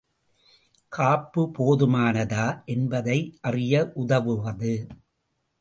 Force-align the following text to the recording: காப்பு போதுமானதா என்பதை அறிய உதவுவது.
காப்பு 0.91 1.41
போதுமானதா 1.59 2.47
என்பதை 2.65 3.19
அறிய 3.41 3.91
உதவுவது. 3.95 4.73